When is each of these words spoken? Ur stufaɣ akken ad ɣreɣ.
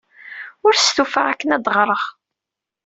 Ur 0.65 0.73
stufaɣ 0.75 1.25
akken 1.31 1.53
ad 1.55 1.65
ɣreɣ. 1.75 2.03